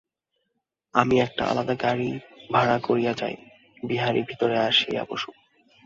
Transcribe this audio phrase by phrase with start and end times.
[0.95, 2.09] আমি একটা আলাদা গাড়ি
[2.51, 3.35] ভাড়া করিয়া যাই,
[3.83, 5.35] বিহারী ভিতরে আসিয়া বসুক।